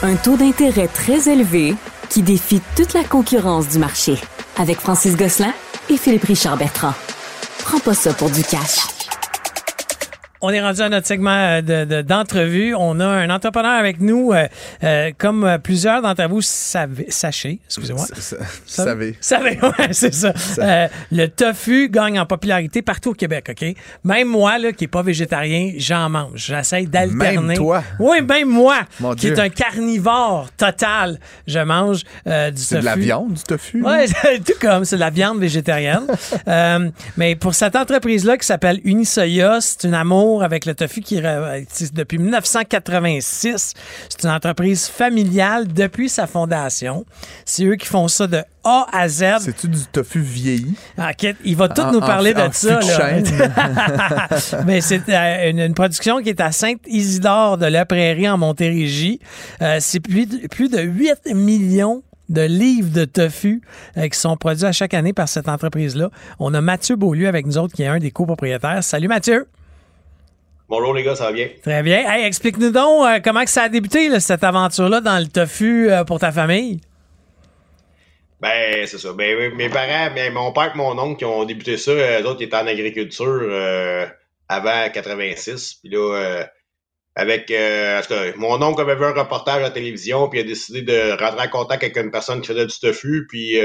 Un 0.00 0.14
taux 0.14 0.36
d'intérêt 0.36 0.86
très 0.86 1.28
élevé 1.28 1.74
qui 2.08 2.22
défie 2.22 2.60
toute 2.76 2.94
la 2.94 3.02
concurrence 3.02 3.68
du 3.68 3.78
marché. 3.78 4.14
Avec 4.56 4.78
Francis 4.78 5.16
Gosselin 5.16 5.52
et 5.90 5.96
Philippe 5.96 6.24
Richard 6.24 6.56
Bertrand. 6.56 6.94
Prends 7.64 7.80
pas 7.80 7.94
ça 7.94 8.14
pour 8.14 8.30
du 8.30 8.44
cash. 8.44 8.97
On 10.40 10.50
est 10.50 10.60
rendu 10.60 10.80
à 10.80 10.88
notre 10.88 11.06
segment 11.06 11.60
euh, 11.68 12.02
d'entrevue. 12.02 12.74
On 12.76 13.00
a 13.00 13.06
un 13.06 13.28
entrepreneur 13.30 13.72
avec 13.72 14.00
nous, 14.00 14.32
euh, 14.32 14.46
euh, 14.84 15.10
comme 15.18 15.58
plusieurs 15.62 16.00
d'entre 16.00 16.28
vous 16.28 16.42
savez, 16.42 17.06
sachez, 17.08 17.60
excusez-moi. 17.66 18.04
Savez? 18.66 19.16
Savez, 19.20 19.58
ouais, 19.62 19.92
c'est 19.92 20.12
ça. 20.12 20.32
le 21.10 21.26
tofu 21.26 21.88
gagne 21.88 22.20
en 22.20 22.26
popularité 22.26 22.82
partout 22.82 23.10
au 23.10 23.14
Québec, 23.14 23.50
OK? 23.50 23.74
Même 24.04 24.28
moi, 24.28 24.58
là, 24.58 24.72
qui 24.72 24.84
n'est 24.84 24.88
pas 24.88 25.02
végétarien, 25.02 25.72
j'en 25.76 26.08
mange. 26.08 26.46
J'essaie 26.46 26.86
d'alterner. 26.86 27.48
Même 27.48 27.54
toi? 27.54 27.82
Oui, 27.98 28.20
même 28.20 28.48
moi, 28.48 28.80
qui 29.16 29.28
est 29.28 29.38
un 29.38 29.48
carnivore 29.48 30.50
total, 30.56 31.18
je 31.46 31.60
mange 31.60 32.02
du 32.26 32.30
tofu. 32.30 32.56
C'est 32.56 32.80
de 32.80 32.84
la 32.84 32.96
viande, 32.96 33.34
du 33.34 33.42
tofu? 33.42 33.82
Oui, 33.84 34.40
tout 34.46 34.52
comme, 34.60 34.84
c'est 34.84 34.96
de 34.96 35.00
la 35.00 35.10
viande 35.10 35.38
végétarienne. 35.38 36.06
mais 37.16 37.34
pour 37.36 37.54
cette 37.54 37.76
entreprise-là 37.76 38.36
qui 38.36 38.46
s'appelle 38.46 38.80
Unisoya, 38.84 39.60
c'est 39.60 39.84
une 39.84 39.94
amour 39.94 40.27
avec 40.42 40.66
le 40.66 40.74
tofu 40.74 41.00
qui 41.00 41.16
existe 41.16 41.94
depuis 41.94 42.18
1986. 42.18 43.74
C'est 44.08 44.22
une 44.24 44.30
entreprise 44.30 44.86
familiale 44.86 45.68
depuis 45.68 46.08
sa 46.08 46.26
fondation. 46.26 47.04
C'est 47.44 47.64
eux 47.64 47.76
qui 47.76 47.86
font 47.86 48.08
ça 48.08 48.26
de 48.26 48.42
A 48.64 48.86
à 48.92 49.08
Z. 49.08 49.24
C'est-tu 49.40 49.68
du 49.68 49.84
tofu 49.90 50.20
vieilli? 50.20 50.74
Ah, 50.96 51.12
il 51.44 51.56
va 51.56 51.68
tout 51.68 51.90
nous 51.92 52.00
parler 52.00 52.34
de 52.34 52.48
ça. 52.52 52.80
Mais 54.66 54.80
c'est 54.80 55.08
euh, 55.08 55.50
une, 55.50 55.74
production 55.74 56.20
qui 56.20 56.28
est 56.28 56.40
à 56.40 56.52
Sainte-Isidore 56.52 57.58
de 57.58 57.66
la 57.66 57.86
Prairie 57.86 58.28
en 58.28 58.38
Montérégie. 58.38 59.20
Euh, 59.62 59.78
c'est 59.80 60.00
plus, 60.00 60.26
plus 60.48 60.68
de 60.68 60.80
8 60.80 61.34
millions 61.34 62.02
de 62.28 62.42
livres 62.42 62.92
de 62.92 63.04
tofu 63.04 63.62
euh, 63.96 64.08
qui 64.08 64.18
sont 64.18 64.36
produits 64.36 64.66
à 64.66 64.72
chaque 64.72 64.94
année 64.94 65.12
par 65.12 65.28
cette 65.28 65.48
entreprise-là. 65.48 66.10
On 66.38 66.52
a 66.54 66.60
Mathieu 66.60 66.96
Beaulieu 66.96 67.28
avec 67.28 67.46
nous 67.46 67.58
autres, 67.58 67.74
qui 67.74 67.82
est 67.82 67.86
un 67.86 67.98
des 67.98 68.10
copropriétaires. 68.10 68.84
Salut 68.84 69.08
Mathieu. 69.08 69.46
Bonjour 70.68 70.92
les 70.92 71.02
gars, 71.02 71.16
ça 71.16 71.24
va 71.24 71.32
bien? 71.32 71.48
Très 71.62 71.82
bien. 71.82 72.04
Hey, 72.06 72.26
explique-nous 72.26 72.70
donc 72.70 73.06
euh, 73.06 73.20
comment 73.24 73.42
que 73.42 73.48
ça 73.48 73.62
a 73.62 73.68
débuté, 73.70 74.20
cette 74.20 74.44
aventure-là 74.44 75.00
dans 75.00 75.18
le 75.18 75.26
tofu 75.26 75.90
euh, 75.90 76.04
pour 76.04 76.18
ta 76.18 76.30
famille? 76.30 76.82
Ben, 78.38 78.86
c'est 78.86 78.98
ça. 78.98 79.14
Ben, 79.14 79.54
mes 79.54 79.70
parents, 79.70 80.14
ben, 80.14 80.30
mon 80.30 80.52
père 80.52 80.72
et 80.74 80.76
mon 80.76 80.98
oncle 80.98 81.20
qui 81.20 81.24
ont 81.24 81.44
débuté 81.44 81.78
ça, 81.78 81.92
eux 81.92 82.26
autres 82.26 82.42
étaient 82.42 82.54
en 82.54 82.66
agriculture 82.66 83.40
euh, 83.44 84.06
avant 84.46 84.90
86. 84.92 85.76
Puis 85.82 85.88
là, 85.90 86.44
avec 87.14 87.50
mon 88.36 88.60
oncle 88.62 88.82
avait 88.82 88.94
vu 88.96 89.06
un 89.06 89.14
reportage 89.14 89.56
à 89.56 89.60
la 89.60 89.70
télévision, 89.70 90.28
puis 90.28 90.40
il 90.40 90.42
a 90.42 90.46
décidé 90.46 90.82
de 90.82 91.12
rentrer 91.18 91.46
en 91.46 91.50
contact 91.50 91.82
avec 91.82 91.96
une 91.96 92.10
personne 92.10 92.42
qui 92.42 92.48
faisait 92.48 92.66
du 92.66 92.78
tofu, 92.78 93.26
puis 93.26 93.56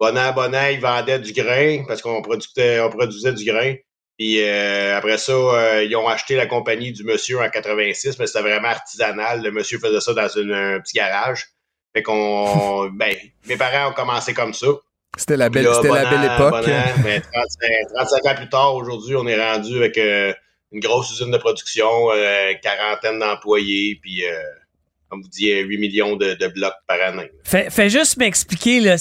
bon 0.00 0.16
an, 0.16 0.32
bon 0.32 0.54
an, 0.54 0.66
il 0.72 0.80
vendait 0.80 1.18
du 1.18 1.34
grain 1.34 1.84
parce 1.86 2.00
qu'on 2.00 2.22
produisait, 2.22 2.80
on 2.80 2.88
produisait 2.88 3.34
du 3.34 3.44
grain. 3.44 3.74
Puis 4.18 4.40
euh, 4.42 4.96
après 4.96 5.18
ça, 5.18 5.32
euh, 5.32 5.84
ils 5.84 5.94
ont 5.94 6.08
acheté 6.08 6.36
la 6.36 6.46
compagnie 6.46 6.92
du 6.92 7.04
monsieur 7.04 7.40
en 7.40 7.50
86, 7.50 8.18
mais 8.18 8.26
c'était 8.26 8.40
vraiment 8.40 8.68
artisanal. 8.68 9.42
Le 9.42 9.50
monsieur 9.50 9.78
faisait 9.78 10.00
ça 10.00 10.14
dans 10.14 10.22
un 10.22 10.80
petit 10.80 10.94
garage. 10.94 11.48
Fait 11.94 12.02
qu'on, 12.02 12.88
ben, 12.94 13.14
mes 13.46 13.56
parents 13.56 13.90
ont 13.90 13.94
commencé 13.94 14.32
comme 14.32 14.54
ça. 14.54 14.68
C'était 15.18 15.36
la 15.36 15.48
belle, 15.48 15.68
c'était 15.74 15.88
la 15.88 16.10
belle 16.10 16.24
époque. 16.24 16.66
ben, 17.02 17.22
35, 17.94 18.26
ans 18.26 18.34
plus 18.34 18.48
tard, 18.48 18.74
aujourd'hui, 18.74 19.16
on 19.16 19.26
est 19.26 19.40
rendu 19.40 19.76
avec 19.76 19.96
euh, 19.98 20.32
une 20.72 20.80
grosse 20.80 21.10
usine 21.12 21.30
de 21.30 21.38
production, 21.38 22.08
quarantaine 22.62 23.18
d'employés, 23.18 23.98
puis 24.02 24.24
comme 25.08 25.22
vous 25.22 25.28
dites, 25.28 25.64
8 25.64 25.78
millions 25.78 26.16
de, 26.16 26.36
blocs 26.48 26.74
par 26.86 27.00
année. 27.00 27.30
Fais, 27.44 27.70
fais 27.70 27.88
juste 27.88 28.18
m'expliquer 28.18 28.80
le 28.80 28.96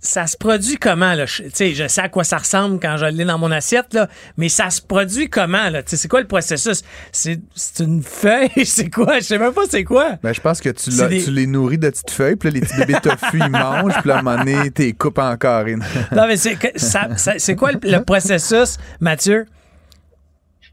ça 0.00 0.26
se 0.26 0.36
produit 0.36 0.78
comment 0.78 1.14
là? 1.14 1.26
Je, 1.26 1.42
je 1.48 1.88
sais 1.88 2.00
à 2.00 2.08
quoi 2.08 2.24
ça 2.24 2.38
ressemble 2.38 2.80
quand 2.80 2.96
je 2.96 3.06
l'ai 3.06 3.24
dans 3.24 3.38
mon 3.38 3.50
assiette 3.50 3.92
là, 3.92 4.08
mais 4.36 4.48
ça 4.48 4.70
se 4.70 4.80
produit 4.80 5.28
comment 5.28 5.68
là? 5.68 5.82
C'est 5.84 6.08
quoi 6.08 6.20
le 6.20 6.26
processus? 6.26 6.82
C'est 7.12 7.38
une 7.80 8.02
feuille? 8.02 8.50
C'est 8.64 8.90
quoi? 8.90 9.18
Je 9.18 9.24
sais 9.24 9.38
même 9.38 9.52
pas 9.52 9.62
c'est 9.68 9.84
quoi. 9.84 10.12
Ben 10.22 10.32
je 10.32 10.40
pense 10.40 10.60
que 10.60 10.70
tu, 10.70 10.90
tu 10.90 11.30
les 11.30 11.46
nourris 11.46 11.78
de 11.78 11.90
petites 11.90 12.10
feuilles 12.10 12.36
puis 12.36 12.50
les 12.50 12.60
petits 12.60 12.76
bébés 12.78 12.96
tofu 13.02 13.38
ils 13.38 13.50
mangent 13.50 14.00
puis 14.00 14.10
à 14.10 14.18
un 14.18 14.22
moment 14.22 14.38
donné 14.42 14.70
t'es 14.70 14.92
coupes 14.92 15.18
encore 15.18 15.60
non 16.12 16.26
mais 16.26 16.36
c'est 16.36 16.56
c'est 16.76 17.56
quoi 17.56 17.72
le, 17.72 18.04
processus 18.04 18.78
Mathieu? 19.00 19.46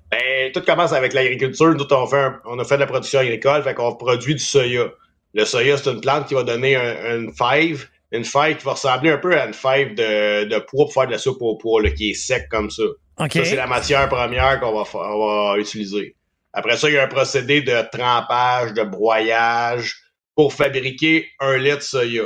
Ben 0.10 0.52
tout 0.54 0.62
commence 0.62 0.94
avec 0.94 1.14
l'agriculture. 1.14 1.74
Nous 1.76 1.86
on 1.92 2.08
fait 2.08 2.32
on 2.46 2.58
a 2.60 2.64
fait 2.64 2.76
de 2.76 2.82
la 2.82 2.88
production 2.88 3.20
agricole 3.20 3.64
fait 3.64 3.74
qu'on 3.74 3.96
produit 3.96 4.36
du 4.36 4.44
soya. 4.44 4.86
Le 5.34 5.46
soya 5.46 5.78
c'est 5.78 5.92
une 5.92 6.02
plante 6.02 6.28
qui 6.28 6.34
va 6.34 6.44
donner 6.44 6.76
un, 6.76 7.18
une 7.18 7.34
fève 7.34 7.88
une 8.12 8.24
fève 8.24 8.58
qui 8.58 8.64
va 8.64 8.74
ressembler 8.74 9.12
un 9.12 9.18
peu 9.18 9.38
à 9.40 9.46
une 9.46 9.54
fève 9.54 9.96
de, 9.96 10.46
de 10.46 10.60
pois 10.60 10.86
pour 10.86 10.94
faire 10.94 11.08
de 11.08 11.12
la 11.12 11.18
soupe 11.18 11.42
au 11.42 11.58
pois, 11.58 11.82
là, 11.82 11.92
qui 11.92 12.12
est 12.12 12.14
sec 12.14 12.48
comme 12.50 12.70
ça. 12.70 12.84
Ça, 13.20 13.28
c'est 13.30 13.56
la 13.56 13.68
matière 13.68 14.08
première 14.10 14.60
qu'on 14.60 14.72
va, 14.72 14.84
on 14.94 15.54
va 15.54 15.58
utiliser. 15.58 16.16
Après 16.54 16.78
ça, 16.78 16.90
il 16.90 16.96
y 16.96 16.98
a 16.98 17.04
un 17.04 17.08
procédé 17.08 17.62
de 17.62 17.82
trempage, 17.92 18.74
de 18.74 18.84
broyage 18.84 19.96
pour 20.36 20.54
fabriquer 20.54 21.28
un 21.40 21.58
lait 21.58 21.76
de 21.76 21.82
soya 21.82 22.26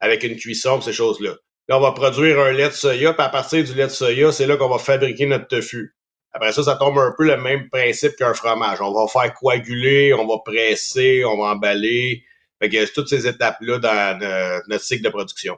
avec 0.00 0.24
une 0.24 0.36
cuisson, 0.36 0.80
ces 0.80 0.92
choses-là. 0.92 1.34
Là, 1.68 1.78
on 1.78 1.80
va 1.80 1.92
produire 1.92 2.40
un 2.40 2.50
lait 2.50 2.68
de 2.68 2.74
soya, 2.74 3.12
puis 3.12 3.24
à 3.24 3.28
partir 3.28 3.62
du 3.62 3.74
lait 3.74 3.84
de 3.84 3.92
soya, 3.92 4.32
c'est 4.32 4.46
là 4.46 4.56
qu'on 4.56 4.68
va 4.68 4.78
fabriquer 4.78 5.26
notre 5.26 5.46
tofu. 5.46 5.94
Après 6.32 6.52
ça, 6.52 6.62
ça 6.62 6.76
tombe 6.76 6.98
un 6.98 7.14
peu 7.16 7.24
le 7.24 7.36
même 7.36 7.68
principe 7.68 8.16
qu'un 8.16 8.34
fromage. 8.34 8.80
On 8.80 8.92
va 8.92 9.06
faire 9.06 9.32
coaguler, 9.34 10.14
on 10.14 10.26
va 10.26 10.38
presser, 10.44 11.24
on 11.24 11.36
va 11.36 11.50
emballer, 11.50 12.24
fait 12.62 12.68
que 12.68 12.92
toutes 12.92 13.08
ces 13.08 13.26
étapes-là 13.26 13.78
dans 13.78 14.20
euh, 14.22 14.60
notre 14.68 14.84
cycle 14.84 15.02
de 15.02 15.08
production. 15.08 15.56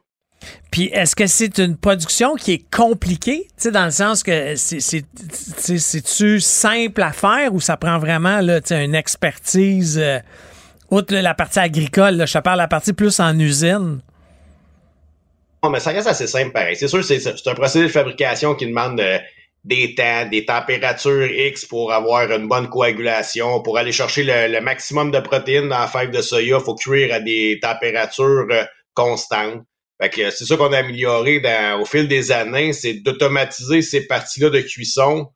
Puis 0.70 0.90
est-ce 0.92 1.14
que 1.14 1.26
c'est 1.26 1.58
une 1.58 1.76
production 1.76 2.34
qui 2.34 2.52
est 2.52 2.64
compliquée, 2.70 3.46
tu 3.48 3.54
sais, 3.56 3.70
dans 3.70 3.84
le 3.84 3.90
sens 3.90 4.22
que 4.22 4.54
c'est-tu 4.56 6.40
simple 6.40 7.02
à 7.02 7.12
faire 7.12 7.54
ou 7.54 7.60
ça 7.60 7.76
prend 7.76 7.98
vraiment 7.98 8.40
là, 8.40 8.60
une 8.70 8.94
expertise, 8.94 9.98
euh, 9.98 10.18
outre 10.90 11.14
la 11.14 11.34
partie 11.34 11.58
agricole, 11.60 12.16
là, 12.16 12.26
je 12.26 12.32
te 12.32 12.38
parle 12.38 12.58
de 12.58 12.62
la 12.62 12.68
partie 12.68 12.92
plus 12.92 13.20
en 13.20 13.38
usine? 13.38 14.00
Non, 15.62 15.70
mais 15.70 15.80
ça 15.80 15.92
reste 15.92 16.08
assez 16.08 16.26
simple 16.26 16.52
pareil. 16.52 16.76
C'est 16.76 16.88
sûr, 16.88 17.02
c'est 17.02 17.26
un 17.46 17.54
procédé 17.54 17.86
de 17.86 17.90
fabrication 17.90 18.54
qui 18.54 18.66
demande 18.66 19.00
euh, 19.00 19.18
des 19.64 19.94
temps, 19.94 20.26
des 20.28 20.44
températures 20.44 21.26
X 21.26 21.64
pour 21.64 21.92
avoir 21.92 22.30
une 22.30 22.48
bonne 22.48 22.68
coagulation. 22.68 23.62
Pour 23.62 23.78
aller 23.78 23.92
chercher 23.92 24.22
le, 24.24 24.60
maximum 24.60 25.10
de 25.10 25.20
protéines 25.20 25.68
dans 25.68 25.78
la 25.78 25.86
fève 25.86 26.10
de 26.10 26.20
soya, 26.20 26.60
faut 26.60 26.74
cuire 26.74 27.14
à 27.14 27.20
des 27.20 27.58
températures 27.62 28.46
euh, 28.50 28.64
constantes. 28.92 29.62
Fait 30.00 30.10
que 30.10 30.30
c'est 30.30 30.44
ça 30.44 30.56
qu'on 30.56 30.72
a 30.72 30.78
amélioré 30.78 31.40
dans, 31.40 31.80
au 31.80 31.84
fil 31.84 32.08
des 32.08 32.30
années, 32.30 32.72
c'est 32.72 32.94
d'automatiser 32.94 33.80
ces 33.80 34.06
parties-là 34.06 34.50
de 34.50 34.60
cuisson 34.60 35.28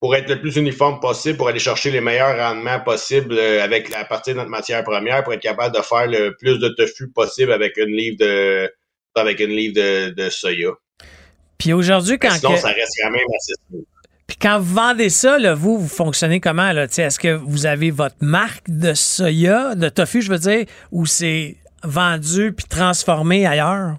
pour 0.00 0.16
être 0.16 0.30
le 0.30 0.40
plus 0.40 0.56
uniforme 0.56 0.98
possible, 0.98 1.36
pour 1.36 1.48
aller 1.48 1.58
chercher 1.58 1.90
les 1.90 2.00
meilleurs 2.00 2.36
rendements 2.38 2.80
possibles 2.80 3.36
euh, 3.36 3.62
avec 3.62 3.90
la 3.90 4.04
partie 4.06 4.30
de 4.30 4.36
notre 4.36 4.48
matière 4.48 4.82
première, 4.84 5.22
pour 5.22 5.34
être 5.34 5.42
capable 5.42 5.76
de 5.76 5.82
faire 5.82 6.06
le 6.06 6.34
plus 6.36 6.58
de 6.58 6.68
tofu 6.70 7.10
possible 7.12 7.52
avec 7.52 7.76
une 7.76 7.94
livre 7.94 8.16
de 8.18 8.72
avec 9.16 9.40
une 9.40 9.50
livre 9.50 9.74
de, 9.74 10.10
de 10.10 10.30
soya. 10.30 10.70
Puis 11.60 11.74
aujourd'hui, 11.74 12.18
quand. 12.18 12.30
Sinon, 12.30 12.56
ça 12.56 12.68
reste 12.68 12.94
quand 13.02 13.10
même 13.10 13.26
assez 13.36 13.52
Puis 14.26 14.36
quand 14.40 14.58
vous 14.58 14.74
vendez 14.74 15.10
ça, 15.10 15.38
là, 15.38 15.54
vous, 15.54 15.78
vous 15.78 15.88
fonctionnez 15.88 16.40
comment? 16.40 16.70
Est-ce 16.70 17.18
que 17.18 17.34
vous 17.34 17.66
avez 17.66 17.90
votre 17.90 18.16
marque 18.22 18.68
de 18.68 18.94
soya, 18.94 19.74
de 19.74 19.90
tofu, 19.90 20.22
je 20.22 20.30
veux 20.30 20.38
dire, 20.38 20.64
ou 20.90 21.04
c'est 21.04 21.56
vendu 21.84 22.54
puis 22.54 22.66
transformé 22.66 23.46
ailleurs? 23.46 23.96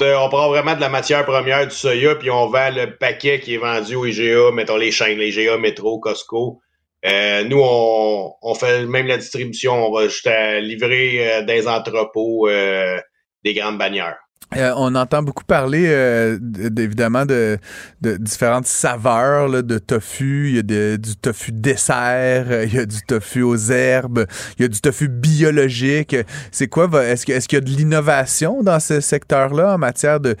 Euh, 0.00 0.16
on 0.16 0.30
prend 0.30 0.48
vraiment 0.48 0.74
de 0.74 0.80
la 0.80 0.88
matière 0.88 1.26
première 1.26 1.66
du 1.66 1.74
soya, 1.74 2.14
puis 2.14 2.30
on 2.30 2.46
vend 2.46 2.70
le 2.70 2.96
paquet 2.96 3.40
qui 3.40 3.54
est 3.54 3.58
vendu 3.58 3.94
au 3.94 4.06
IGA, 4.06 4.50
mettons 4.54 4.78
les 4.78 4.90
chaînes, 4.90 5.18
les 5.18 5.38
IGA, 5.38 5.58
Métro, 5.58 5.98
Costco. 5.98 6.62
Euh, 7.04 7.44
nous, 7.44 7.60
on, 7.60 8.54
fait 8.54 8.86
même 8.86 9.08
la 9.08 9.18
distribution. 9.18 9.74
On 9.74 9.92
va 9.92 10.04
juste 10.04 10.30
livrer 10.62 11.34
euh, 11.34 11.42
des 11.42 11.68
entrepôts 11.68 12.48
des 12.48 13.54
grandes 13.54 13.76
bannières. 13.76 14.16
Euh, 14.56 14.72
on 14.76 14.94
entend 14.94 15.22
beaucoup 15.22 15.44
parler, 15.44 15.86
euh, 15.88 16.38
évidemment, 16.78 17.24
de, 17.24 17.58
différentes 18.00 18.66
saveurs 18.66 19.62
de 19.62 19.78
tofu. 19.78 20.48
Il 20.50 20.56
y 20.56 20.58
a 20.58 20.96
du 20.96 21.16
tofu 21.16 21.52
dessert, 21.52 22.46
euh, 22.50 22.64
il 22.66 22.74
y 22.74 22.78
a 22.78 22.84
du 22.84 23.00
tofu 23.06 23.42
aux 23.42 23.56
herbes, 23.56 24.26
il 24.58 24.62
y 24.62 24.64
a 24.64 24.68
du 24.68 24.80
tofu 24.80 25.08
biologique. 25.08 26.16
C'est 26.50 26.68
quoi? 26.68 26.88
Est-ce 27.04 27.24
qu'il 27.24 27.56
y 27.56 27.56
a 27.56 27.60
de 27.60 27.70
l'innovation 27.70 28.62
dans 28.62 28.80
ce 28.80 29.00
secteur-là 29.00 29.74
en 29.74 29.78
matière 29.78 30.20
de, 30.20 30.36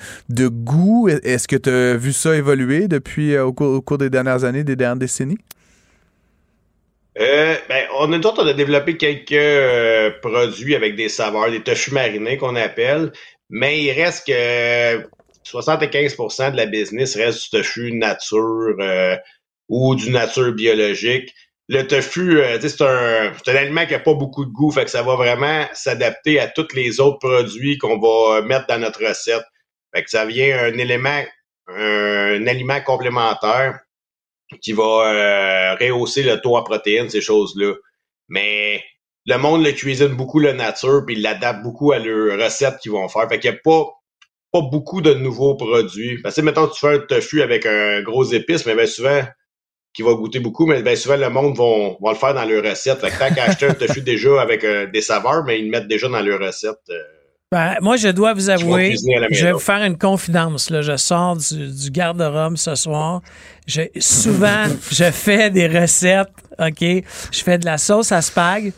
goût? 0.48 1.08
Est-ce 1.08 1.48
que 1.48 1.56
tu 1.56 1.70
as 1.70 1.96
vu 1.96 2.12
ça 2.12 2.36
évoluer 2.36 2.88
depuis 2.88 3.38
au 3.38 3.52
cours, 3.52 3.98
des 3.98 4.10
dernières 4.10 4.44
années, 4.44 4.64
des 4.64 4.76
dernières 4.76 4.96
décennies? 4.96 5.38
ben, 7.14 7.84
on 7.98 8.12
a, 8.12 8.18
on 8.18 8.46
a 8.46 8.52
développé 8.54 8.96
quelques 8.96 10.20
produits 10.20 10.74
avec 10.74 10.96
des 10.96 11.08
saveurs, 11.08 11.50
des 11.50 11.62
tofu 11.62 11.92
marinés 11.92 12.36
qu'on 12.36 12.56
appelle 12.56 13.12
mais 13.52 13.82
il 13.82 13.92
reste 13.92 14.26
que 14.26 15.06
75% 15.44 16.52
de 16.52 16.56
la 16.56 16.66
business 16.66 17.16
reste 17.16 17.44
du 17.44 17.50
tofu 17.50 17.92
nature 17.92 18.74
euh, 18.80 19.16
ou 19.68 19.94
du 19.94 20.10
nature 20.10 20.52
biologique. 20.52 21.32
le 21.68 21.82
tofu, 21.82 22.40
euh, 22.40 22.58
c'est 22.60 22.80
un, 22.80 23.30
un, 23.30 23.54
aliment 23.54 23.86
qui 23.86 23.94
a 23.94 24.00
pas 24.00 24.14
beaucoup 24.14 24.46
de 24.46 24.50
goût, 24.50 24.70
fait 24.70 24.84
que 24.84 24.90
ça 24.90 25.02
va 25.02 25.16
vraiment 25.16 25.66
s'adapter 25.74 26.40
à 26.40 26.48
tous 26.48 26.74
les 26.74 26.98
autres 26.98 27.18
produits 27.18 27.76
qu'on 27.76 27.98
va 28.00 28.40
mettre 28.40 28.66
dans 28.68 28.78
notre 28.78 29.06
recette. 29.06 29.44
Fait 29.94 30.02
que 30.02 30.08
ça 30.10 30.24
vient 30.24 30.58
un 30.58 30.78
élément, 30.78 31.22
un, 31.68 32.46
aliment 32.46 32.80
complémentaire 32.80 33.80
qui 34.62 34.72
va 34.72 34.82
euh, 34.82 35.74
rehausser 35.74 36.22
le 36.22 36.40
taux 36.40 36.56
en 36.56 36.62
protéines, 36.62 37.10
ces 37.10 37.20
choses-là. 37.20 37.74
Mais 38.28 38.82
le 39.26 39.36
monde 39.36 39.64
le 39.64 39.72
cuisine 39.72 40.08
beaucoup 40.08 40.38
la 40.38 40.52
nature, 40.52 41.04
puis 41.06 41.16
il 41.16 41.22
l'adapte 41.22 41.62
beaucoup 41.62 41.92
à 41.92 41.98
leurs 41.98 42.38
recettes 42.42 42.78
qu'ils 42.78 42.92
vont 42.92 43.08
faire. 43.08 43.28
Fait 43.28 43.38
qu'il 43.38 43.50
n'y 43.50 43.56
a 43.56 43.60
pas, 43.62 43.88
pas 44.52 44.60
beaucoup 44.62 45.00
de 45.00 45.14
nouveaux 45.14 45.54
produits. 45.54 46.20
Parce 46.22 46.36
que 46.36 46.40
mettons 46.40 46.66
tu 46.68 46.80
fais 46.80 46.94
un 46.94 46.98
tofu 46.98 47.42
avec 47.42 47.66
un 47.66 48.02
gros 48.02 48.24
épice, 48.24 48.66
mais 48.66 48.74
bien 48.74 48.86
souvent, 48.86 49.22
qui 49.94 50.02
va 50.02 50.14
goûter 50.14 50.40
beaucoup, 50.40 50.66
mais 50.66 50.82
bien 50.82 50.96
souvent, 50.96 51.16
le 51.16 51.28
monde 51.28 51.56
vont, 51.56 51.96
le 52.00 52.14
faire 52.14 52.34
dans 52.34 52.44
leur 52.44 52.64
recette. 52.64 53.00
Fait 53.00 53.10
que 53.10 53.18
tant 53.18 53.34
qu'à 53.34 53.44
acheter 53.44 53.66
un 53.66 53.74
tofu 53.74 54.00
déjà 54.02 54.40
avec 54.40 54.64
euh, 54.64 54.86
des 54.86 55.02
saveurs, 55.02 55.44
mais 55.44 55.60
ils 55.60 55.66
le 55.66 55.70
mettent 55.70 55.88
déjà 55.88 56.08
dans 56.08 56.20
leur 56.20 56.40
recette. 56.40 56.80
Euh, 56.90 56.94
ben, 57.52 57.76
moi, 57.82 57.96
je 57.96 58.08
dois 58.08 58.32
vous 58.32 58.48
avouer, 58.48 58.94
je 59.30 59.44
vais 59.44 59.52
vous 59.52 59.58
faire 59.58 59.84
une 59.84 59.98
confidence. 59.98 60.70
Là. 60.70 60.80
Je 60.80 60.96
sors 60.96 61.36
du, 61.36 61.90
garde-robe 61.90 62.56
ce 62.56 62.74
soir. 62.74 63.20
Je, 63.66 63.82
souvent, 63.98 64.64
je 64.90 65.10
fais 65.10 65.50
des 65.50 65.66
recettes, 65.66 66.32
OK? 66.58 66.80
Je 66.80 67.42
fais 67.44 67.58
de 67.58 67.66
la 67.66 67.76
sauce 67.76 68.10
à 68.10 68.22
spag 68.22 68.72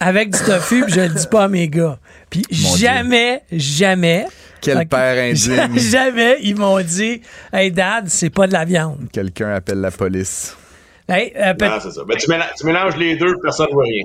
avec 0.00 0.30
du 0.30 0.38
tofu, 0.38 0.84
puis 0.84 0.94
je 0.94 1.00
le 1.00 1.08
dis 1.08 1.26
pas 1.26 1.44
à 1.44 1.48
mes 1.48 1.68
gars. 1.68 1.98
Puis 2.30 2.44
jamais, 2.50 3.42
jamais... 3.52 4.26
Quel 4.60 4.88
père 4.88 5.22
indigne. 5.22 5.78
Jamais 5.90 6.38
ils 6.42 6.56
m'ont 6.56 6.80
dit 6.80 7.22
Hey 7.52 7.70
dad, 7.70 8.08
c'est 8.08 8.30
pas 8.30 8.48
de 8.48 8.52
la 8.52 8.64
viande. 8.64 9.06
Quelqu'un 9.12 9.54
appelle 9.54 9.80
la 9.80 9.92
police. 9.92 10.56
Hey, 11.08 11.32
euh, 11.36 11.54
c'est 11.80 11.92
ça. 11.92 12.02
Ben, 12.04 12.16
tu, 12.16 12.28
mélanges, 12.66 12.96
les 12.96 13.14
deux, 13.16 13.36
personne 13.40 13.68
ne 13.68 13.74
voit 13.74 13.84
rien. 13.84 14.02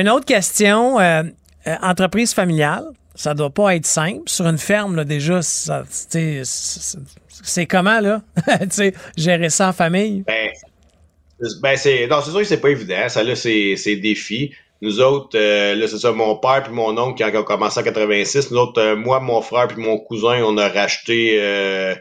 Une 0.00 0.10
autre 0.10 0.26
question. 0.26 1.00
Euh, 1.00 1.22
euh, 1.66 1.74
entreprise 1.82 2.32
familiale, 2.32 2.84
ça 3.16 3.34
doit 3.34 3.50
pas 3.50 3.74
être 3.74 3.86
simple. 3.86 4.22
Sur 4.26 4.46
une 4.46 4.58
ferme, 4.58 4.94
là, 4.94 5.02
déjà, 5.04 5.40
c'est 5.42 5.82
comment, 7.66 7.98
là? 8.00 8.22
gérer 9.16 9.50
ça 9.50 9.70
en 9.70 9.72
famille? 9.72 10.22
Ben, 10.24 10.50
ben 11.60 11.76
c'est, 11.76 12.06
non, 12.06 12.20
c'est 12.24 12.30
sûr 12.30 12.38
que 12.40 12.46
c'est 12.46 12.60
pas 12.60 12.70
évident. 12.70 13.08
Ça, 13.08 13.24
là, 13.24 13.34
c'est, 13.34 13.74
c'est 13.76 13.96
défi. 13.96 14.54
Nous 14.82 15.00
autres, 15.00 15.38
euh, 15.38 15.74
là, 15.74 15.88
c'est 15.88 15.98
ça, 15.98 16.12
mon 16.12 16.36
père 16.36 16.62
puis 16.62 16.72
mon 16.72 16.96
oncle 16.98 17.16
qui 17.16 17.36
ont 17.36 17.44
commencé 17.44 17.80
en 17.80 17.82
86. 17.82 18.50
Nous 18.50 18.58
autres, 18.58 18.80
euh, 18.80 18.96
moi, 18.96 19.20
mon 19.20 19.40
frère 19.40 19.68
puis 19.68 19.78
mon 19.78 19.98
cousin, 19.98 20.42
on 20.44 20.58
a 20.58 20.68
racheté 20.68 21.38
euh, 21.42 21.94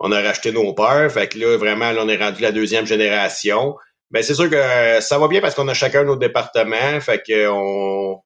on 0.00 0.12
a 0.12 0.20
racheté 0.22 0.52
nos 0.52 0.72
peurs. 0.74 1.10
Fait 1.10 1.28
que 1.28 1.38
là, 1.38 1.56
vraiment, 1.56 1.90
là, 1.92 2.02
on 2.04 2.08
est 2.08 2.16
rendu 2.16 2.42
la 2.42 2.52
deuxième 2.52 2.86
génération. 2.86 3.76
Mais 4.10 4.22
c'est 4.22 4.34
sûr 4.34 4.48
que 4.50 5.00
ça 5.00 5.18
va 5.18 5.28
bien 5.28 5.40
parce 5.40 5.54
qu'on 5.54 5.68
a 5.68 5.74
chacun 5.74 6.04
nos 6.04 6.16
départements. 6.16 7.00
Fait 7.00 7.22
que 7.26 7.48
on, 7.48 8.20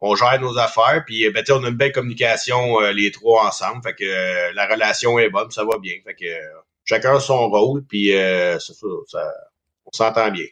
on 0.00 0.14
gère 0.16 0.40
nos 0.40 0.58
affaires. 0.58 1.02
Puis 1.06 1.30
ben, 1.30 1.44
on 1.50 1.64
a 1.64 1.68
une 1.68 1.76
belle 1.76 1.92
communication 1.92 2.80
les 2.90 3.10
trois 3.10 3.46
ensemble. 3.46 3.82
Fait 3.82 3.94
que 3.94 4.54
la 4.54 4.66
relation 4.66 5.18
est 5.18 5.30
bonne, 5.30 5.50
ça 5.50 5.64
va 5.64 5.78
bien. 5.78 5.94
Fait 6.04 6.14
que 6.14 6.26
chacun 6.84 7.18
son 7.20 7.48
rôle. 7.48 7.84
Puis 7.86 8.12
ça, 8.12 8.58
ça, 9.06 9.32
on 9.86 9.92
s'entend 9.92 10.30
bien. 10.30 10.46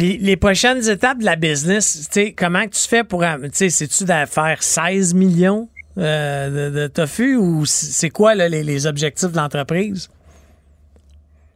Puis 0.00 0.16
les 0.16 0.38
prochaines 0.38 0.88
étapes 0.88 1.18
de 1.18 1.26
la 1.26 1.36
business, 1.36 2.08
tu 2.10 2.22
sais, 2.22 2.32
comment 2.32 2.66
tu 2.66 2.88
fais 2.88 3.04
pour, 3.04 3.20
tu 3.20 3.50
sais, 3.52 3.68
c'est-tu 3.68 4.06
faire 4.06 4.62
16 4.62 5.12
millions 5.12 5.68
euh, 5.98 6.70
de, 6.70 6.86
tofu 6.86 7.36
ou 7.36 7.66
c'est 7.66 8.08
quoi 8.08 8.34
les, 8.34 8.86
objectifs 8.86 9.30
de 9.30 9.36
l'entreprise? 9.36 10.08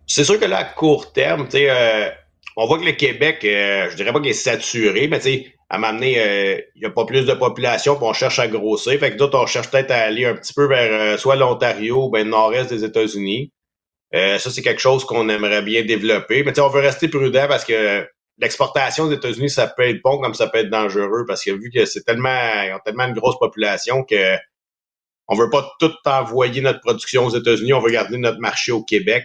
C'est 0.07 0.25
sûr 0.25 0.39
que 0.39 0.45
là, 0.45 0.59
à 0.59 0.65
court 0.65 1.11
terme, 1.15 1.47
tu 1.47 1.53
sais, 1.53 1.71
euh, 1.71 2.11
on 2.59 2.67
voit 2.67 2.79
que 2.79 2.85
le 2.85 2.93
Québec, 2.93 3.39
euh, 3.45 3.89
je 3.89 3.97
dirais 3.97 4.13
pas 4.13 4.21
qu'il 4.21 4.29
est 4.29 4.35
saturé, 4.35 5.09
mais 5.09 5.21
tu 5.21 5.25
sais, 5.25 5.55
à 5.71 5.79
m'amener, 5.79 6.63
il 6.77 6.81
n'y 6.81 6.87
a 6.87 6.91
pas 6.91 7.07
plus 7.07 7.25
de 7.25 7.33
population, 7.33 7.97
puis 7.97 8.05
on 8.07 8.13
cherche 8.13 8.39
à 8.41 8.47
grossir. 8.47 9.01
Fait 9.01 9.13
que 9.13 9.17
d'autres, 9.17 9.39
on 9.39 9.47
cherche 9.47 9.71
peut-être 9.71 9.91
à 9.91 10.01
aller 10.01 10.27
un 10.27 10.35
petit 10.35 10.53
peu 10.53 10.67
vers 10.67 11.19
soit 11.19 11.37
l'Ontario 11.37 12.05
ou 12.05 12.11
ben, 12.11 12.25
le 12.25 12.31
nord-est 12.31 12.69
des 12.69 12.85
États-Unis. 12.85 13.53
ça, 14.13 14.39
c'est 14.39 14.61
quelque 14.61 14.83
chose 14.83 15.07
qu'on 15.07 15.31
aimerait 15.31 15.63
bien 15.63 15.83
développer. 15.83 16.45
Mais 16.45 16.53
tu 16.53 16.57
sais, 16.57 16.61
on 16.61 16.69
veut 16.69 16.83
rester 16.83 17.09
prudent 17.09 17.47
parce 17.49 17.65
que 17.65 18.07
l'exportation 18.39 19.05
aux 19.05 19.13
États-Unis, 19.13 19.51
ça 19.51 19.67
peut 19.67 19.89
être 19.89 20.03
bon 20.03 20.21
comme 20.21 20.35
ça 20.35 20.49
peut 20.49 20.59
être 20.59 20.71
dangereux 20.71 21.25
parce 21.27 21.45
que 21.45 21.51
vu 21.51 21.71
que 21.71 21.85
c'est 21.85 22.03
tellement, 22.03 22.63
ils 22.65 22.73
ont 22.75 22.81
tellement 22.85 23.05
une 23.05 23.15
grosse 23.15 23.39
population 23.39 24.05
que 24.05 24.37
on 25.29 25.37
veut 25.37 25.51
pas 25.51 25.73
tout 25.79 25.93
envoyer 26.05 26.61
notre 26.61 26.81
production 26.81 27.27
aux 27.27 27.31
États-Unis, 27.31 27.73
on 27.73 27.81
veut 27.81 27.91
garder 27.91 28.19
notre 28.19 28.41
marché 28.41 28.73
au 28.73 28.83
Québec. 28.83 29.25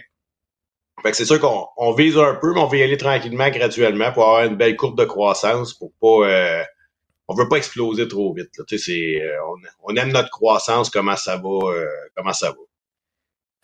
Fait 1.02 1.10
que 1.10 1.16
c'est 1.16 1.24
sûr 1.24 1.40
qu'on 1.40 1.92
vise 1.92 2.18
un 2.18 2.34
peu, 2.34 2.52
mais 2.52 2.60
on 2.60 2.66
veut 2.66 2.78
y 2.78 2.82
aller 2.82 2.96
tranquillement, 2.96 3.48
graduellement 3.50 4.12
pour 4.12 4.24
avoir 4.24 4.44
une 4.44 4.56
belle 4.56 4.76
courbe 4.76 4.98
de 4.98 5.04
croissance 5.04 5.74
pour 5.74 5.92
pas, 6.00 6.28
euh, 6.28 6.62
on 7.28 7.34
veut 7.34 7.48
pas 7.48 7.56
exploser 7.56 8.06
trop 8.06 8.34
vite. 8.34 8.50
Tu 8.68 8.78
sais, 8.78 9.22
euh, 9.22 9.36
on, 9.82 9.96
aime 9.96 10.12
notre 10.12 10.30
croissance, 10.30 10.90
comment 10.90 11.16
ça 11.16 11.36
va, 11.36 11.70
euh, 11.70 11.86
comment 12.16 12.32
ça 12.32 12.50
va. 12.50 12.69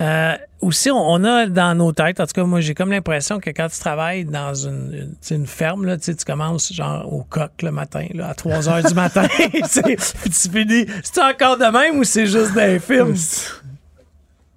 Euh, 0.03 0.37
aussi, 0.61 0.91
on, 0.91 1.25
a 1.25 1.47
dans 1.47 1.75
nos 1.75 1.93
têtes, 1.93 2.21
en 2.21 2.27
tout 2.27 2.33
cas, 2.35 2.45
moi, 2.45 2.61
j'ai 2.61 2.75
comme 2.75 2.91
l'impression 2.91 3.41
que 3.41 3.49
quand 3.49 3.69
tu 3.69 3.79
travailles 3.79 4.27
dans 4.27 4.53
une, 4.55 5.17
une, 5.31 5.47
ferme, 5.47 5.87
là, 5.87 5.97
tu 5.97 6.15
commences 6.27 6.73
genre 6.73 7.11
au 7.11 7.23
coq 7.23 7.63
le 7.63 7.71
matin, 7.71 8.07
là, 8.13 8.29
à 8.29 8.35
3 8.35 8.69
heures 8.69 8.83
du 8.83 8.95
matin. 8.95 9.27
tu 9.39 10.51
finis. 10.53 10.87
C'est 11.03 11.23
encore 11.23 11.57
de 11.57 11.73
même 11.73 11.99
ou 11.99 12.05
c'est 12.05 12.27
juste 12.27 12.53
des 12.55 12.79
films? 12.79 13.15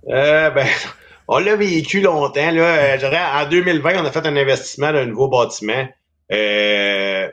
Euh, 0.10 0.50
ben, 0.50 0.68
on 1.28 1.40
l'a 1.40 1.56
vécu 1.56 2.02
longtemps. 2.02 2.52
Là. 2.52 2.98
Euh, 2.98 3.46
en 3.46 3.50
2020, 3.50 4.02
on 4.02 4.06
a 4.06 4.12
fait 4.12 4.26
un 4.26 4.36
investissement 4.36 4.92
dans 4.92 5.00
un 5.00 5.06
nouveau 5.06 5.30
bâtiment. 5.30 5.88
Euh, 6.32 7.30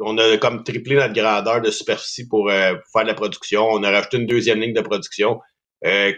on 0.00 0.18
a 0.18 0.36
comme 0.38 0.64
triplé 0.64 0.96
notre 0.96 1.14
grandeur 1.14 1.60
de 1.60 1.70
superficie 1.70 2.28
pour, 2.28 2.50
euh, 2.50 2.74
faire 2.92 3.02
de 3.02 3.08
la 3.08 3.14
production. 3.14 3.66
On 3.70 3.82
a 3.82 3.90
rajouté 3.90 4.18
une 4.18 4.26
deuxième 4.26 4.60
ligne 4.60 4.74
de 4.74 4.80
production. 4.80 5.40
Euh, 5.84 6.12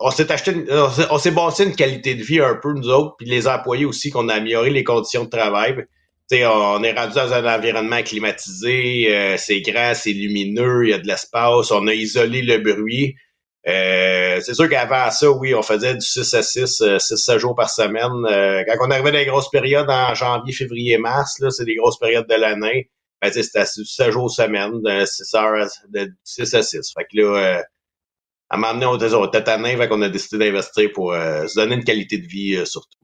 on 0.00 0.10
s'est 0.10 0.30
acheté, 0.32 0.54
on 1.10 1.18
s'est 1.18 1.30
bâti 1.30 1.64
une 1.64 1.76
qualité 1.76 2.14
de 2.14 2.22
vie 2.22 2.40
un 2.40 2.56
peu, 2.56 2.72
nous 2.72 2.88
autres, 2.88 3.14
puis 3.16 3.26
les 3.26 3.46
employés 3.46 3.84
aussi, 3.84 4.10
qu'on 4.10 4.28
a 4.28 4.34
amélioré 4.34 4.70
les 4.70 4.84
conditions 4.84 5.24
de 5.24 5.30
travail. 5.30 5.76
sais, 6.28 6.44
on 6.46 6.82
est 6.82 6.92
rendu 6.92 7.14
dans 7.14 7.32
un 7.32 7.56
environnement 7.56 8.02
climatisé, 8.02 9.06
euh, 9.14 9.36
c'est 9.36 9.60
grand, 9.60 9.94
c'est 9.94 10.12
lumineux, 10.12 10.84
il 10.86 10.90
y 10.90 10.94
a 10.94 10.98
de 10.98 11.06
l'espace, 11.06 11.70
on 11.70 11.86
a 11.86 11.94
isolé 11.94 12.42
le 12.42 12.58
bruit. 12.58 13.14
Euh, 13.66 14.40
c'est 14.42 14.54
sûr 14.54 14.68
qu'avant 14.68 15.10
ça, 15.10 15.30
oui, 15.30 15.54
on 15.54 15.62
faisait 15.62 15.94
du 15.94 16.04
6 16.04 16.34
à 16.34 16.42
6, 16.42 16.82
6 16.98 17.28
à 17.30 17.38
jours 17.38 17.54
par 17.54 17.70
semaine. 17.70 18.26
Euh, 18.30 18.62
quand 18.66 18.86
on 18.86 18.90
arrivait 18.90 19.12
dans 19.12 19.18
les 19.18 19.26
grosses 19.26 19.48
périodes 19.50 19.88
en 19.88 20.14
janvier, 20.14 20.52
février, 20.52 20.98
mars, 20.98 21.38
là, 21.40 21.50
c'est 21.50 21.64
des 21.64 21.76
grosses 21.76 21.98
périodes 21.98 22.28
de 22.28 22.34
l'année. 22.34 22.90
Ben, 23.22 23.32
c'était 23.32 23.64
6 23.64 24.10
jours 24.10 24.30
semaine, 24.30 24.82
de 24.82 25.04
6 25.06 25.34
heures, 25.34 25.66
de 25.88 26.12
6 26.24 26.54
à 26.54 26.62
6. 26.62 26.92
Fait 26.94 27.04
que 27.04 27.22
là, 27.22 27.62
à 28.50 28.56
m'amener 28.56 28.86
au 28.86 28.96
trésor 28.96 29.30
tétanin, 29.30 29.76
fait 29.76 29.88
qu'on 29.88 30.02
a 30.02 30.08
décidé 30.08 30.46
d'investir 30.46 30.90
pour 30.94 31.12
euh, 31.12 31.46
se 31.46 31.58
donner 31.58 31.76
une 31.76 31.84
qualité 31.84 32.18
de 32.18 32.26
vie 32.26 32.56
euh, 32.56 32.64
surtout. 32.64 32.98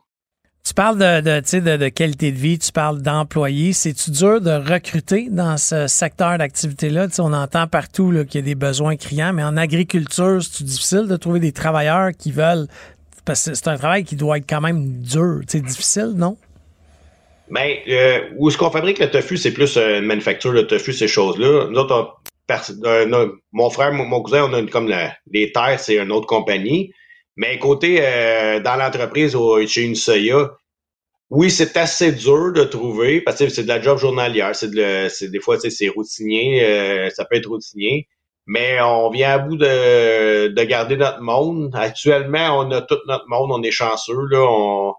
Tu 0.66 0.74
parles 0.74 0.98
de, 0.98 1.20
de, 1.20 1.76
de, 1.76 1.88
qualité 1.88 2.32
de 2.32 2.36
vie, 2.36 2.58
tu 2.58 2.70
parles 2.70 3.00
d'employés. 3.00 3.72
C'est-tu 3.72 4.10
dur 4.10 4.40
de 4.40 4.50
recruter 4.50 5.28
dans 5.30 5.56
ce 5.56 5.86
secteur 5.86 6.36
d'activité-là? 6.36 7.08
on 7.18 7.32
entend 7.32 7.66
partout 7.66 8.12
qu'il 8.28 8.40
y 8.40 8.44
a 8.44 8.46
des 8.46 8.54
besoins 8.54 8.96
criants, 8.96 9.32
mais 9.32 9.42
en 9.42 9.56
agriculture, 9.56 10.40
c'est 10.42 10.62
difficile 10.62 11.08
de 11.08 11.16
trouver 11.16 11.40
des 11.40 11.52
travailleurs 11.52 12.10
qui 12.16 12.30
veulent? 12.30 12.66
Parce 13.24 13.48
que 13.48 13.54
c'est 13.54 13.68
un 13.68 13.78
travail 13.78 14.04
qui 14.04 14.16
doit 14.16 14.36
être 14.36 14.48
quand 14.48 14.60
même 14.60 15.00
dur. 15.00 15.40
C'est 15.48 15.62
difficile, 15.64 16.12
non? 16.14 16.36
Bien, 17.50 17.74
euh, 17.88 18.20
où 18.36 18.48
est-ce 18.48 18.58
qu'on 18.58 18.70
fabrique 18.70 19.00
le 19.00 19.10
tofu, 19.10 19.38
c'est 19.38 19.52
plus 19.52 19.76
une 19.76 20.04
manufacture 20.04 20.52
de 20.52 20.62
tofu, 20.62 20.92
ces 20.92 21.08
choses-là. 21.08 21.68
Nous 21.70 21.78
autres, 21.78 22.19
mon 23.52 23.70
frère, 23.70 23.92
mon, 23.92 24.22
cousin, 24.22 24.44
on 24.44 24.52
a 24.52 24.62
comme 24.66 24.92
les 25.30 25.52
terres, 25.52 25.80
c'est 25.80 25.96
une 25.96 26.12
autre 26.12 26.26
compagnie. 26.26 26.92
Mais 27.36 27.58
côté 27.58 27.98
euh, 28.00 28.60
dans 28.60 28.76
l'entreprise 28.76 29.36
chez 29.66 29.82
une 29.82 29.94
Soya, 29.94 30.50
oui, 31.30 31.50
c'est 31.50 31.76
assez 31.76 32.12
dur 32.12 32.52
de 32.52 32.64
trouver 32.64 33.20
parce 33.20 33.38
que 33.38 33.48
c'est 33.48 33.62
de 33.62 33.68
la 33.68 33.80
job 33.80 33.98
journalière. 33.98 34.54
C'est 34.54 34.70
de 34.70 35.28
des 35.28 35.40
fois 35.40 35.58
c'est 35.58 35.88
routinier, 35.88 36.64
euh, 36.64 37.10
ça 37.10 37.24
peut 37.24 37.36
être 37.36 37.48
routinier. 37.48 38.08
Mais 38.46 38.80
on 38.80 39.10
vient 39.10 39.30
à 39.30 39.38
bout 39.38 39.56
de, 39.56 40.48
de 40.48 40.62
garder 40.64 40.96
notre 40.96 41.20
monde. 41.20 41.70
Actuellement, 41.74 42.58
on 42.58 42.70
a 42.72 42.82
tout 42.82 42.98
notre 43.06 43.28
monde, 43.28 43.50
on 43.52 43.62
est 43.62 43.70
chanceux. 43.70 44.26
Là, 44.30 44.92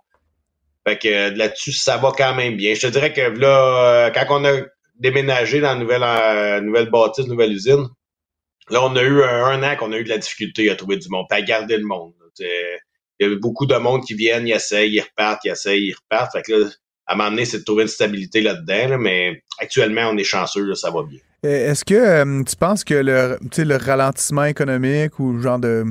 fait 0.88 0.98
que 0.98 1.38
là-dessus, 1.38 1.74
ça 1.74 1.98
va 1.98 2.12
quand 2.18 2.34
même 2.34 2.56
bien. 2.56 2.74
Je 2.74 2.88
te 2.88 2.88
dirais 2.88 3.14
que 3.14 3.22
là, 3.22 4.08
euh, 4.08 4.10
quand 4.12 4.26
on 4.30 4.46
a 4.46 4.62
déménager 5.02 5.60
dans 5.60 5.74
la 5.74 5.76
nouvelle, 5.76 6.04
euh, 6.04 6.62
nouvelle 6.62 6.90
bâtisse, 6.90 7.28
nouvelle 7.28 7.52
usine. 7.52 7.88
Là, 8.70 8.84
on 8.84 8.96
a 8.96 9.02
eu 9.02 9.24
un, 9.24 9.64
an 9.64 9.76
qu'on 9.76 9.92
a 9.92 9.98
eu 9.98 10.04
de 10.04 10.10
la 10.10 10.20
difficulté 10.20 10.70
à 10.70 10.76
trouver 10.76 10.98
du 10.98 11.10
monde, 11.10 11.26
à 11.32 11.42
garder 11.42 11.78
le 11.78 11.86
monde. 11.86 12.14
Il 12.40 12.80
y 13.20 13.26
a 13.26 13.36
beaucoup 13.36 13.66
de 13.66 13.76
monde 13.76 14.04
qui 14.06 14.14
viennent, 14.14 14.48
ils 14.48 14.54
essayent, 14.54 14.94
ils 14.94 15.02
repartent, 15.02 15.44
ils 15.44 15.52
essayent, 15.52 15.88
ils 15.88 15.96
repartent. 15.96 16.34
Fait 16.34 16.44
que 16.44 16.70
à 17.12 17.16
m'amener, 17.16 17.46
c'est 17.46 17.60
de 17.60 17.64
trouver 17.64 17.84
une 17.84 17.90
stabilité 17.90 18.42
là-dedans. 18.42 18.98
mais 18.98 19.44
actuellement, 19.60 20.10
on 20.12 20.18
est 20.18 20.24
chanceux, 20.24 20.74
ça 20.76 20.90
va 20.90 21.04
bien. 21.04 21.20
Est-ce 21.44 21.84
que 21.84 21.96
euh, 21.96 22.44
tu 22.44 22.56
penses 22.56 22.84
que 22.84 22.94
le, 22.94 23.40
le 23.58 23.76
ralentissement 23.76 24.46
économique 24.46 25.20
ou 25.20 25.42
genre 25.42 25.58
de 25.58 25.84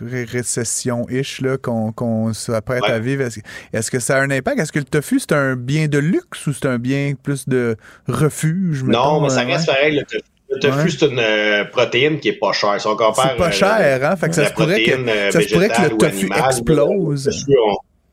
récession-ish 0.00 1.42
qu'on 1.62 2.32
s'apprête 2.32 2.84
à 2.84 2.98
vivre, 2.98 3.28
est-ce 3.72 3.90
que 3.90 3.98
ça 3.98 4.16
a 4.16 4.20
un 4.22 4.30
impact? 4.30 4.60
Est-ce 4.60 4.72
que 4.72 4.78
le 4.78 4.86
tofu, 4.86 5.20
c'est 5.20 5.32
un 5.32 5.56
bien 5.56 5.88
de 5.88 5.98
luxe 5.98 6.46
ou 6.46 6.54
c'est 6.54 6.66
un 6.66 6.78
bien 6.78 7.12
plus 7.22 7.46
de 7.46 7.76
refuge? 8.08 8.82
Non, 8.82 9.20
mais 9.20 9.28
ça 9.28 9.42
euh, 9.42 9.46
reste 9.46 9.66
pareil, 9.66 9.94
le 9.94 10.04
tofu. 10.04 10.22
Le 10.48 10.58
tofu, 10.58 10.90
c'est 10.90 11.06
une 11.06 11.18
euh, 11.18 11.64
protéine 11.66 12.18
qui 12.18 12.28
est 12.28 12.38
pas 12.38 12.52
chère. 12.52 12.80
c'est 12.80 13.36
pas 13.36 13.50
cher, 13.50 14.10
hein? 14.10 14.16
Fait 14.16 14.28
que 14.28 14.34
ça, 14.34 14.46
se 14.46 14.52
pourrait 14.54 14.84
que, 14.84 15.30
ça 15.30 15.40
se 15.42 15.52
pourrait 15.52 15.68
que 15.68 15.82
le 15.82 15.96
tofu 15.98 16.30
explose. 16.48 17.44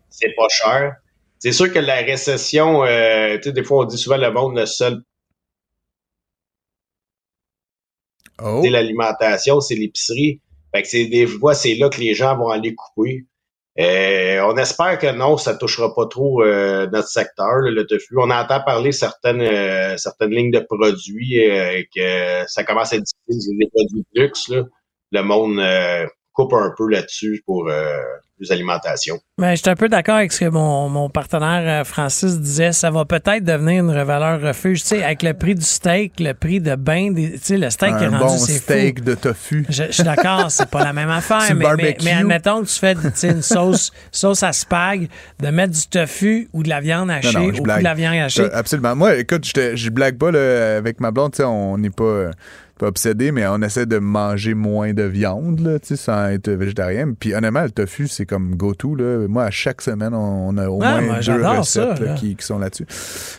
C'est 0.09 0.35
pas 0.35 0.47
cher. 0.49 0.95
C'est 1.41 1.51
sûr 1.51 1.73
que 1.73 1.79
la 1.79 1.95
récession, 1.95 2.83
tu 2.83 3.43
sais, 3.43 3.51
des 3.51 3.63
fois, 3.63 3.83
on 3.83 3.85
dit 3.85 3.97
souvent 3.97 4.17
le 4.17 4.31
monde, 4.31 4.55
le 4.55 4.65
seul 4.65 5.03
Oh. 8.43 8.61
L'alimentation, 8.63 9.61
c'est 9.61 9.75
l'épicerie. 9.75 10.41
Fait 10.73 10.81
que 10.81 10.87
c'est 10.87 11.05
des 11.05 11.27
fois, 11.27 11.53
c'est 11.53 11.75
là 11.75 11.89
que 11.89 11.99
les 11.99 12.13
gens 12.13 12.35
vont 12.37 12.49
aller 12.49 12.73
couper. 12.73 13.25
Euh, 13.79 14.41
on 14.41 14.57
espère 14.57 14.97
que 14.99 15.11
non, 15.11 15.37
ça 15.37 15.55
touchera 15.55 15.93
pas 15.93 16.05
trop 16.07 16.43
euh, 16.43 16.87
notre 16.91 17.07
secteur, 17.07 17.61
le 17.61 17.85
tofu. 17.85 18.15
On 18.17 18.29
entend 18.29 18.61
parler 18.65 18.91
certaines 18.91 19.41
euh, 19.41 19.95
certaines 19.97 20.31
lignes 20.31 20.51
de 20.51 20.59
produits 20.59 21.39
que 21.95 22.43
ça 22.47 22.63
commence 22.63 22.93
à 22.93 22.97
être 22.97 23.03
difficile, 23.27 23.57
des 23.57 23.67
produits 23.67 24.05
de 24.15 24.21
luxe. 24.21 24.49
Là. 24.49 24.63
Le 25.11 25.21
monde 25.23 25.61
coupe 26.33 26.53
un 26.53 26.73
peu 26.75 26.87
là-dessus 26.87 27.43
pour 27.45 27.69
alimentation. 28.49 29.19
Mais 29.37 29.55
je 29.55 29.61
suis 29.61 29.69
un 29.69 29.75
peu 29.75 29.89
d'accord 29.89 30.15
avec 30.15 30.31
ce 30.31 30.39
que 30.41 30.49
mon, 30.49 30.89
mon, 30.89 31.09
partenaire 31.09 31.81
euh, 31.81 31.83
Francis 31.83 32.39
disait. 32.39 32.71
Ça 32.71 32.89
va 32.89 33.05
peut-être 33.05 33.43
devenir 33.43 33.83
une 33.83 34.03
valeur 34.03 34.41
refuge. 34.41 34.81
Tu 34.81 34.87
sais, 34.87 35.03
avec 35.03 35.23
le 35.23 35.33
prix 35.33 35.55
du 35.55 35.65
steak, 35.65 36.19
le 36.19 36.33
prix 36.33 36.59
de 36.59 36.75
bain, 36.75 37.13
tu 37.13 37.37
sais, 37.41 37.57
le 37.57 37.69
steak 37.69 37.93
est 38.01 38.07
rendu, 38.07 38.17
bon 38.17 38.37
steak 38.37 39.03
de 39.03 39.15
tofu. 39.15 39.65
Je, 39.69 39.91
suis 39.91 40.03
d'accord, 40.03 40.49
c'est 40.49 40.69
pas 40.69 40.83
la 40.83 40.93
même 40.93 41.09
affaire. 41.09 41.55
mais, 41.55 41.95
mais, 42.03 42.11
admettons 42.11 42.61
que 42.61 42.67
tu 42.67 42.79
fais 42.79 42.95
une 43.23 43.41
sauce, 43.41 43.91
sauce 44.11 44.43
à 44.43 44.53
spag, 44.53 45.07
de 45.39 45.47
mettre 45.49 45.73
du 45.73 45.87
tofu 45.87 46.49
ou 46.53 46.63
de 46.63 46.69
la 46.69 46.79
viande 46.79 47.11
hachée 47.11 47.37
ou 47.37 47.61
de 47.61 47.83
la 47.83 47.93
viande 47.93 48.17
hachée. 48.17 48.47
Absolument. 48.51 48.95
Moi, 48.95 49.17
écoute, 49.17 49.45
je 49.45 49.89
blague 49.89 50.17
pas 50.17 50.31
là, 50.31 50.77
avec 50.77 50.99
ma 50.99 51.11
blonde. 51.11 51.31
Tu 51.31 51.37
sais, 51.37 51.43
on 51.43 51.77
n'est 51.77 51.89
pas 51.89 52.31
obsédé, 52.85 53.31
mais 53.31 53.45
on 53.47 53.61
essaie 53.61 53.85
de 53.85 53.97
manger 53.97 54.53
moins 54.53 54.93
de 54.93 55.03
viande, 55.03 55.59
là, 55.59 55.77
sans 55.81 56.29
être 56.29 56.49
végétarien. 56.49 57.13
Puis 57.19 57.33
honnêtement, 57.33 57.63
le 57.63 57.71
tofu, 57.71 58.07
c'est 58.07 58.25
comme 58.25 58.55
go-to. 58.55 58.97
Moi, 59.27 59.45
à 59.45 59.51
chaque 59.51 59.81
semaine, 59.81 60.13
on 60.13 60.57
a 60.57 60.67
au 60.67 60.79
ah, 60.81 61.01
moins 61.01 61.19
deux 61.19 61.45
recettes 61.45 62.15
qui, 62.15 62.35
sont 62.39 62.59
là-dessus. 62.59 62.85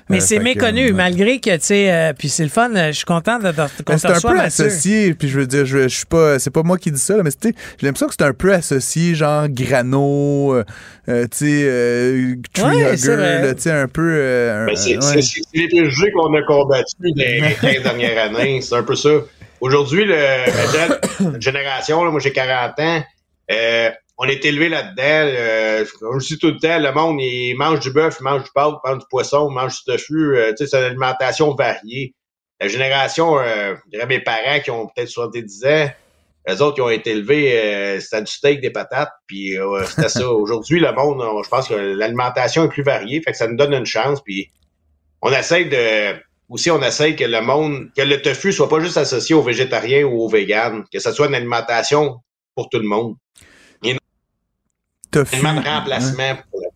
Mais 0.08 0.18
euh, 0.18 0.20
c'est 0.20 0.38
méconnu, 0.38 0.92
malgré 0.92 1.40
que, 1.40 1.54
tu 1.56 1.60
sais, 1.62 1.92
euh, 1.92 2.12
puis 2.16 2.28
c'est 2.28 2.44
le 2.44 2.48
fun, 2.48 2.70
je 2.74 2.92
suis 2.92 3.04
content 3.04 3.38
de, 3.38 3.50
te 3.50 3.96
C'est 3.96 4.06
un 4.10 4.20
peu 4.20 4.38
associé, 4.38 5.14
puis 5.14 5.28
je 5.28 5.40
veux 5.40 5.46
dire, 5.46 5.66
je, 5.66 5.88
suis 5.88 6.06
pas, 6.06 6.38
c'est 6.38 6.50
pas 6.50 6.62
moi 6.62 6.78
qui 6.78 6.90
dis 6.90 7.00
ça, 7.00 7.16
mais 7.22 7.30
j'ai 7.42 7.86
l'impression 7.86 8.06
que 8.06 8.14
c'est 8.18 8.24
un 8.24 8.32
peu 8.32 8.52
associé, 8.52 9.14
genre 9.14 9.48
grano, 9.48 10.54
euh, 11.08 11.26
tu 11.30 11.38
sais, 11.38 12.38
tree 12.52 12.82
hugger, 12.82 13.54
tu 13.56 13.62
sais, 13.62 13.72
un 13.72 13.88
peu... 13.88 14.68
c'est 14.74 14.98
les 15.54 15.68
préjugés 15.68 16.12
qu'on 16.12 16.32
a 16.34 16.42
combattus 16.42 16.94
les 17.00 17.54
15 17.60 17.82
dernières 17.82 18.30
années, 18.30 18.60
c'est 18.60 18.76
un 18.76 18.82
peu 18.82 18.94
ça. 18.94 19.10
Aujourd'hui, 19.62 20.04
le, 20.04 21.38
génération, 21.40 22.02
là, 22.02 22.10
moi 22.10 22.18
j'ai 22.18 22.32
40 22.32 22.80
ans, 22.80 23.04
euh, 23.52 23.90
on 24.18 24.24
est 24.24 24.44
élevé 24.44 24.68
là-dedans. 24.68 25.02
Euh, 25.36 25.84
comme 26.00 26.20
je 26.20 26.26
dis 26.26 26.38
tout 26.38 26.48
le 26.48 26.58
temps, 26.58 26.80
le 26.80 26.92
monde, 26.92 27.20
il 27.20 27.54
mange 27.54 27.78
du 27.78 27.92
bœuf, 27.92 28.16
il 28.18 28.24
mange 28.24 28.42
du 28.42 28.50
porc, 28.52 28.82
il 28.84 28.90
mange 28.90 28.98
du 28.98 29.06
poisson, 29.08 29.48
il 29.48 29.54
mange 29.54 29.76
du 29.76 29.84
tofu. 29.84 30.36
Euh, 30.36 30.52
c'est 30.56 30.72
une 30.74 30.82
alimentation 30.82 31.54
variée. 31.54 32.12
La 32.60 32.66
génération, 32.66 33.38
euh, 33.38 33.76
je 33.84 33.90
dirais 33.90 34.06
mes 34.06 34.18
parents 34.18 34.58
qui 34.58 34.72
ont 34.72 34.88
peut-être 34.88 35.08
70 35.08 35.64
ans, 35.64 35.90
les 36.48 36.60
autres 36.60 36.74
qui 36.74 36.80
ont 36.80 36.90
été 36.90 37.12
élevés, 37.12 37.56
euh, 37.56 38.00
c'était 38.00 38.22
du 38.22 38.32
steak, 38.32 38.60
des 38.60 38.70
patates, 38.70 39.12
puis 39.28 39.56
euh, 39.56 39.84
c'était 39.84 40.08
ça. 40.08 40.28
Aujourd'hui, 40.32 40.80
le 40.80 40.92
monde, 40.92 41.22
je 41.44 41.48
pense 41.48 41.68
que 41.68 41.74
l'alimentation 41.74 42.64
est 42.64 42.68
plus 42.68 42.82
variée, 42.82 43.22
fait 43.22 43.30
que 43.30 43.38
ça 43.38 43.46
nous 43.46 43.56
donne 43.56 43.74
une 43.74 43.86
chance, 43.86 44.20
puis 44.22 44.50
on 45.20 45.30
essaie 45.30 45.66
de 45.66 46.20
aussi, 46.52 46.70
on 46.70 46.82
essaye 46.82 47.16
que 47.16 47.24
le 47.24 47.40
monde, 47.40 47.88
que 47.96 48.02
le 48.02 48.20
tofu 48.20 48.52
soit 48.52 48.68
pas 48.68 48.78
juste 48.78 48.98
associé 48.98 49.34
aux 49.34 49.42
végétariens 49.42 50.04
ou 50.04 50.22
aux 50.22 50.28
véganes, 50.28 50.84
que 50.92 50.98
ce 50.98 51.10
soit 51.10 51.26
une 51.28 51.34
alimentation 51.34 52.18
pour 52.54 52.68
tout 52.68 52.78
le 52.78 52.86
monde. 52.86 53.14
Il 53.82 53.92
y 53.92 53.92
a 53.94 53.98
tofu, 55.10 55.40
de 55.40 55.68
remplacement 55.68 56.36
pour 56.50 56.60
la 56.60 56.68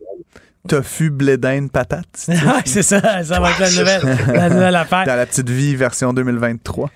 Tofu, 0.67 1.11
blé 1.11 1.37
d'Inde, 1.37 1.71
patate. 1.71 2.07
oui, 2.29 2.35
c'est 2.65 2.83
ça. 2.83 3.23
Ça 3.23 3.39
va 3.39 3.51
être 3.51 3.61
la 3.61 3.71
nouvelle, 3.71 4.19
la 4.35 4.49
nouvelle 4.49 4.75
affaire. 4.75 5.05
Dans 5.05 5.15
la 5.15 5.27
petite 5.27 5.49
vie 5.49 5.77
version 5.77 6.13
2023. 6.13 6.91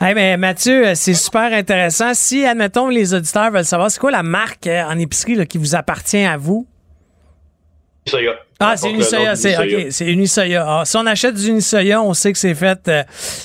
Hey, 0.00 0.14
mais 0.14 0.36
Mathieu, 0.36 0.94
c'est 0.96 1.14
super 1.14 1.52
intéressant. 1.52 2.14
Si, 2.14 2.44
admettons, 2.44 2.88
les 2.88 3.14
auditeurs 3.14 3.52
veulent 3.52 3.64
savoir, 3.64 3.90
c'est 3.90 4.00
quoi 4.00 4.10
la 4.10 4.24
marque 4.24 4.66
euh, 4.66 4.82
en 4.82 4.98
épicerie 4.98 5.46
qui 5.46 5.58
vous 5.58 5.76
appartient 5.76 6.24
à 6.24 6.36
vous? 6.36 6.66
Ah, 8.58 8.76
c'est 8.76 8.90
Unisoya, 8.90 9.34
c'est 9.34 9.56
OK, 9.56 9.86
c'est 9.90 10.06
Unisoya. 10.06 10.64
Ah, 10.66 10.84
si 10.84 10.96
on 10.96 11.06
achète 11.06 11.34
du 11.34 11.48
Unisoya, 11.48 12.00
on 12.00 12.14
sait 12.14 12.32
que 12.32 12.38
c'est 12.38 12.54
fait 12.54 12.78
euh, 12.88 13.02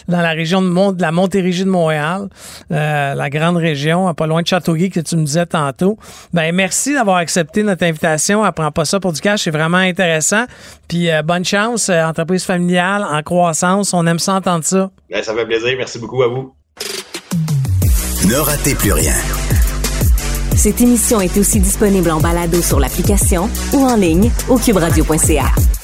dans 0.08 0.22
la 0.22 0.32
région 0.32 0.62
de, 0.62 0.68
Mont, 0.68 0.92
de 0.92 1.02
la 1.02 1.12
Montérégie 1.12 1.64
de 1.64 1.70
Montréal, 1.70 2.30
euh, 2.72 3.14
la 3.16 3.30
grande 3.30 3.58
région, 3.58 4.14
pas 4.14 4.28
loin 4.28 4.42
de 4.42 4.48
Châteauguay 4.48 4.90
que 4.90 5.00
tu 5.00 5.16
me 5.16 5.24
disais 5.24 5.46
tantôt. 5.46 5.98
Ben 6.34 6.54
merci 6.54 6.94
d'avoir 6.94 7.18
accepté 7.18 7.64
notre 7.64 7.84
invitation. 7.84 8.44
Apprends 8.44 8.72
pas 8.72 8.86
ça 8.86 9.00
pour 9.00 9.14
du 9.14 9.22
cash, 9.22 9.44
c'est 9.44 9.52
vraiment 9.52 9.78
intéressant. 9.78 10.46
Puis 10.88 11.10
euh, 11.10 11.24
bonne 11.24 11.46
chance, 11.46 11.90
entreprise 11.90 12.44
familiale 12.44 13.04
en 13.04 13.22
croissance, 13.24 13.94
on 13.94 14.06
aime 14.06 14.20
ça 14.20 14.36
entendre 14.36 14.66
ça. 14.66 14.92
Ben, 15.10 15.24
ça 15.24 15.34
fait 15.34 15.46
plaisir, 15.46 15.74
merci 15.78 16.00
beaucoup 16.00 16.22
à 16.24 16.28
vous. 16.28 16.54
Ne 18.28 18.36
ratez 18.36 18.76
plus 18.76 18.92
rien. 18.92 19.14
Cette 20.68 20.82
émission 20.82 21.22
est 21.22 21.38
aussi 21.38 21.62
disponible 21.62 22.12
en 22.12 22.20
balado 22.20 22.62
sur 22.62 22.78
l'application 22.78 23.50
ou 23.72 23.86
en 23.86 23.96
ligne 23.96 24.30
au 24.50 24.58
cuberadio.ca. 24.58 25.77